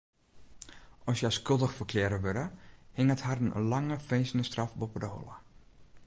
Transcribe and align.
As 1.11 1.19
hja 1.19 1.29
skuldich 1.35 1.75
ferklearre 1.79 2.19
wurde, 2.23 2.45
hinget 2.99 3.23
harren 3.27 3.53
in 3.59 3.69
lange 3.73 3.99
finzenisstraf 4.09 4.73
boppe 4.81 5.03
de 5.05 5.11
holle. 5.13 5.37